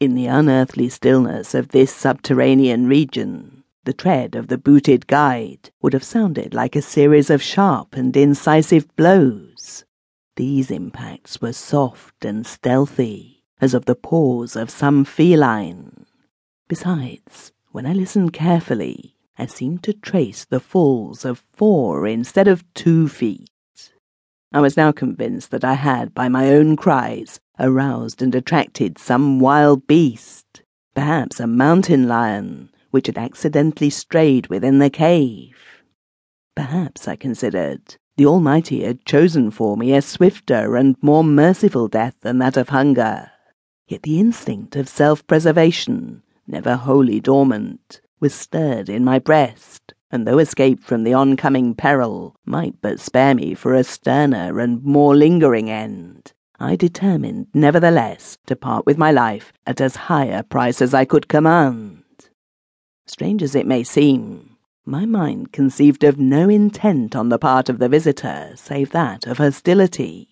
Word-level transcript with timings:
In 0.00 0.14
the 0.14 0.26
unearthly 0.26 0.88
stillness 0.88 1.54
of 1.54 1.68
this 1.68 1.92
subterranean 1.92 2.86
region, 2.86 3.64
the 3.82 3.92
tread 3.92 4.36
of 4.36 4.46
the 4.46 4.56
booted 4.56 5.08
guide 5.08 5.70
would 5.82 5.92
have 5.92 6.04
sounded 6.04 6.54
like 6.54 6.76
a 6.76 6.82
series 6.82 7.30
of 7.30 7.42
sharp 7.42 7.96
and 7.96 8.16
incisive 8.16 8.94
blows. 8.94 9.84
These 10.36 10.70
impacts 10.70 11.40
were 11.40 11.52
soft 11.52 12.24
and 12.24 12.46
stealthy, 12.46 13.42
as 13.60 13.74
of 13.74 13.86
the 13.86 13.96
paws 13.96 14.54
of 14.54 14.70
some 14.70 15.04
feline. 15.04 16.06
Besides, 16.68 17.50
when 17.72 17.84
I 17.84 17.92
listened 17.92 18.32
carefully, 18.32 19.16
I 19.36 19.46
seemed 19.46 19.82
to 19.82 19.92
trace 19.92 20.44
the 20.44 20.60
falls 20.60 21.24
of 21.24 21.42
four 21.52 22.06
instead 22.06 22.46
of 22.46 22.62
two 22.74 23.08
feet. 23.08 23.50
I 24.50 24.60
was 24.60 24.78
now 24.78 24.92
convinced 24.92 25.50
that 25.50 25.64
I 25.64 25.74
had, 25.74 26.14
by 26.14 26.28
my 26.28 26.48
own 26.50 26.74
cries, 26.74 27.38
aroused 27.58 28.22
and 28.22 28.34
attracted 28.34 28.96
some 28.98 29.40
wild 29.40 29.86
beast, 29.86 30.62
perhaps 30.94 31.38
a 31.38 31.46
mountain 31.46 32.08
lion, 32.08 32.70
which 32.90 33.08
had 33.08 33.18
accidentally 33.18 33.90
strayed 33.90 34.46
within 34.46 34.78
the 34.78 34.88
cave. 34.88 35.82
Perhaps, 36.56 37.06
I 37.06 37.16
considered, 37.16 37.96
the 38.16 38.24
Almighty 38.24 38.84
had 38.84 39.04
chosen 39.04 39.50
for 39.50 39.76
me 39.76 39.92
a 39.92 40.00
swifter 40.00 40.76
and 40.76 40.96
more 41.02 41.22
merciful 41.22 41.86
death 41.86 42.16
than 42.22 42.38
that 42.38 42.56
of 42.56 42.70
hunger. 42.70 43.30
Yet 43.86 44.02
the 44.02 44.18
instinct 44.18 44.76
of 44.76 44.88
self 44.88 45.26
preservation, 45.26 46.22
never 46.46 46.76
wholly 46.76 47.20
dormant, 47.20 48.00
was 48.18 48.34
stirred 48.34 48.88
in 48.88 49.04
my 49.04 49.18
breast 49.18 49.77
and 50.10 50.26
though 50.26 50.38
escape 50.38 50.82
from 50.82 51.04
the 51.04 51.14
oncoming 51.14 51.74
peril 51.74 52.34
might 52.44 52.74
but 52.80 53.00
spare 53.00 53.34
me 53.34 53.54
for 53.54 53.74
a 53.74 53.84
sterner 53.84 54.58
and 54.58 54.82
more 54.82 55.14
lingering 55.14 55.70
end, 55.70 56.32
I 56.60 56.74
determined, 56.74 57.46
nevertheless, 57.54 58.38
to 58.46 58.56
part 58.56 58.86
with 58.86 58.98
my 58.98 59.12
life 59.12 59.52
at 59.66 59.80
as 59.80 59.94
high 59.94 60.26
a 60.26 60.42
price 60.42 60.82
as 60.82 60.92
I 60.92 61.04
could 61.04 61.28
command. 61.28 62.02
Strange 63.06 63.42
as 63.42 63.54
it 63.54 63.66
may 63.66 63.84
seem, 63.84 64.56
my 64.84 65.04
mind 65.04 65.52
conceived 65.52 66.02
of 66.02 66.18
no 66.18 66.48
intent 66.48 67.14
on 67.14 67.28
the 67.28 67.38
part 67.38 67.68
of 67.68 67.78
the 67.78 67.88
visitor 67.88 68.52
save 68.56 68.90
that 68.90 69.26
of 69.26 69.38
hostility. 69.38 70.28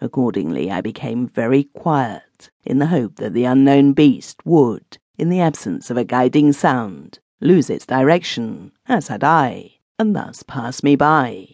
Accordingly, 0.00 0.70
I 0.70 0.80
became 0.80 1.28
very 1.28 1.64
quiet, 1.64 2.50
in 2.64 2.78
the 2.78 2.86
hope 2.86 3.16
that 3.16 3.34
the 3.34 3.44
unknown 3.44 3.92
beast 3.92 4.44
would, 4.44 4.98
in 5.16 5.28
the 5.28 5.40
absence 5.40 5.90
of 5.90 5.96
a 5.96 6.04
guiding 6.04 6.52
sound, 6.52 7.18
lose 7.40 7.70
its 7.70 7.86
direction, 7.86 8.72
as 8.86 9.08
had 9.08 9.22
I, 9.22 9.72
and 9.98 10.14
thus 10.14 10.42
pass 10.42 10.82
me 10.82 10.96
by. 10.96 11.48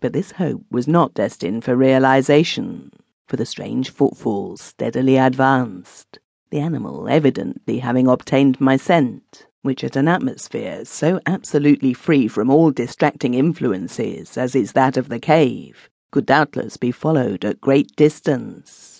But 0.00 0.12
this 0.12 0.32
hope 0.32 0.62
was 0.70 0.86
not 0.86 1.14
destined 1.14 1.64
for 1.64 1.74
realization, 1.74 2.92
for 3.26 3.36
the 3.36 3.46
strange 3.46 3.90
footfalls 3.90 4.60
steadily 4.60 5.16
advanced, 5.16 6.18
the 6.50 6.60
animal 6.60 7.08
evidently 7.08 7.80
having 7.80 8.06
obtained 8.06 8.60
my 8.60 8.76
scent, 8.76 9.46
which 9.62 9.84
at 9.84 9.96
an 9.96 10.08
atmosphere 10.08 10.84
so 10.84 11.20
absolutely 11.26 11.92
free 11.92 12.28
from 12.28 12.50
all 12.50 12.70
distracting 12.70 13.34
influences 13.34 14.38
as 14.38 14.54
is 14.54 14.72
that 14.72 14.96
of 14.96 15.08
the 15.08 15.18
cave, 15.18 15.90
could 16.10 16.26
doubtless 16.26 16.76
be 16.76 16.90
followed 16.90 17.44
at 17.44 17.60
great 17.60 17.94
distance. 17.96 18.97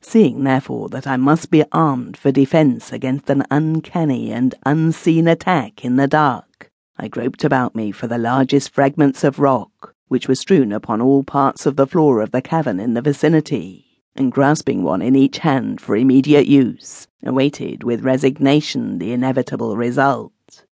Seeing, 0.00 0.44
therefore, 0.44 0.88
that 0.90 1.06
I 1.06 1.16
must 1.16 1.50
be 1.50 1.64
armed 1.72 2.16
for 2.16 2.30
defence 2.30 2.92
against 2.92 3.28
an 3.30 3.44
uncanny 3.50 4.30
and 4.30 4.54
unseen 4.64 5.26
attack 5.26 5.84
in 5.84 5.96
the 5.96 6.06
dark, 6.06 6.70
I 6.96 7.08
groped 7.08 7.44
about 7.44 7.74
me 7.74 7.90
for 7.92 8.06
the 8.06 8.18
largest 8.18 8.70
fragments 8.70 9.22
of 9.22 9.38
rock, 9.38 9.94
which 10.08 10.28
were 10.28 10.34
strewn 10.34 10.72
upon 10.72 11.00
all 11.00 11.22
parts 11.22 11.66
of 11.66 11.76
the 11.76 11.86
floor 11.86 12.20
of 12.20 12.30
the 12.30 12.42
cavern 12.42 12.80
in 12.80 12.94
the 12.94 13.02
vicinity, 13.02 14.02
and 14.16 14.32
grasping 14.32 14.82
one 14.82 15.02
in 15.02 15.14
each 15.14 15.38
hand 15.38 15.80
for 15.80 15.96
immediate 15.96 16.46
use, 16.46 17.06
awaited 17.24 17.84
with 17.84 18.04
resignation 18.04 18.98
the 18.98 19.12
inevitable 19.12 19.76
result. 19.76 20.64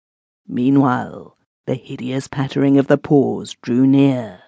Meanwhile, 0.48 1.38
the 1.66 1.76
hideous 1.76 2.28
pattering 2.28 2.78
of 2.78 2.88
the 2.88 2.98
paws 2.98 3.56
drew 3.62 3.86
near. 3.86 4.42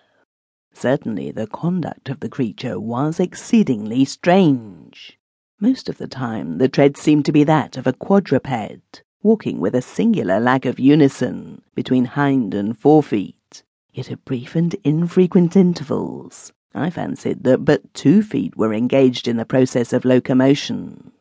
Certainly 0.79 1.31
the 1.31 1.47
conduct 1.47 2.07
of 2.07 2.19
the 2.19 2.29
creature 2.29 2.79
was 2.79 3.19
exceedingly 3.19 4.05
strange. 4.05 5.17
Most 5.59 5.89
of 5.89 5.97
the 5.97 6.07
time 6.07 6.59
the 6.59 6.69
tread 6.69 6.97
seemed 6.97 7.25
to 7.25 7.31
be 7.31 7.43
that 7.45 7.77
of 7.77 7.87
a 7.87 7.93
quadruped, 7.93 9.01
walking 9.23 9.59
with 9.59 9.73
a 9.73 9.81
singular 9.81 10.39
lack 10.39 10.65
of 10.65 10.79
unison 10.79 11.63
between 11.73 12.05
hind 12.05 12.53
and 12.53 12.77
forefeet, 12.77 13.63
yet 13.91 14.11
at 14.11 14.23
brief 14.23 14.55
and 14.55 14.75
infrequent 14.83 15.55
intervals 15.55 16.53
I 16.75 16.91
fancied 16.91 17.43
that 17.43 17.65
but 17.65 17.91
two 17.95 18.21
feet 18.21 18.55
were 18.55 18.71
engaged 18.71 19.27
in 19.27 19.37
the 19.37 19.45
process 19.45 19.93
of 19.93 20.05
locomotion. 20.05 21.11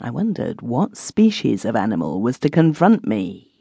I 0.00 0.10
wondered 0.10 0.62
what 0.62 0.96
species 0.96 1.64
of 1.64 1.76
animal 1.76 2.20
was 2.20 2.40
to 2.40 2.50
confront 2.50 3.06
me. 3.06 3.52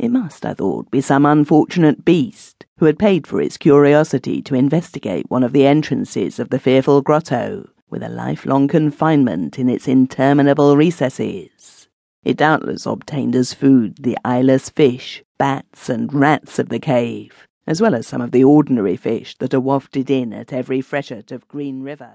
It 0.00 0.10
must, 0.10 0.46
I 0.46 0.54
thought, 0.54 0.90
be 0.90 1.02
some 1.02 1.26
unfortunate 1.26 2.06
beast 2.06 2.64
who 2.78 2.86
had 2.86 2.98
paid 2.98 3.26
for 3.26 3.38
its 3.38 3.58
curiosity 3.58 4.40
to 4.40 4.54
investigate 4.54 5.30
one 5.30 5.42
of 5.42 5.52
the 5.52 5.66
entrances 5.66 6.38
of 6.38 6.48
the 6.48 6.58
fearful 6.58 7.02
grotto, 7.02 7.68
with 7.90 8.02
a 8.02 8.08
lifelong 8.08 8.66
confinement 8.66 9.58
in 9.58 9.68
its 9.68 9.86
interminable 9.86 10.74
recesses. 10.74 11.88
It 12.24 12.38
doubtless 12.38 12.86
obtained 12.86 13.36
as 13.36 13.52
food 13.52 13.98
the 14.00 14.16
eyeless 14.24 14.70
fish, 14.70 15.22
bats, 15.36 15.90
and 15.90 16.14
rats 16.14 16.58
of 16.58 16.70
the 16.70 16.80
cave, 16.80 17.46
as 17.66 17.82
well 17.82 17.94
as 17.94 18.06
some 18.06 18.22
of 18.22 18.30
the 18.30 18.42
ordinary 18.42 18.96
fish 18.96 19.36
that 19.36 19.52
are 19.52 19.60
wafted 19.60 20.08
in 20.08 20.32
at 20.32 20.50
every 20.50 20.80
freshet 20.80 21.30
of 21.30 21.46
Green 21.46 21.82
River. 21.82 22.14